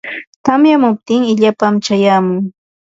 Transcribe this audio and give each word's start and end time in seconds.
Tamyamuptin 0.45 1.21
illapam 1.31 1.73
chayamun. 1.85 2.41